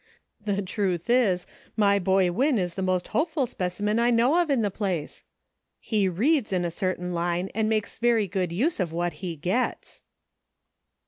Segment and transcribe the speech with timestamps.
[0.43, 1.45] The truth is,
[1.77, 5.23] my boy Win is the most hopeful specimen I know of in the place;
[5.79, 10.01] he reads in a certain line and makes very good use of what he gets."